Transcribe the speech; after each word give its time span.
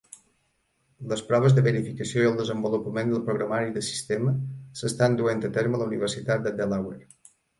Les 1.09 1.19
proves 1.31 1.53
de 1.57 1.63
verificació 1.67 2.23
i 2.23 2.29
el 2.29 2.39
desenvolupament 2.39 3.13
del 3.13 3.21
programari 3.29 3.75
de 3.77 3.83
sistema 3.89 4.33
s'estan 4.81 5.19
duent 5.21 5.47
a 5.51 5.55
terme 5.59 5.79
a 5.79 5.83
la 5.83 5.89
Universitat 5.91 6.45
de 6.49 6.57
Delaware. 6.63 7.05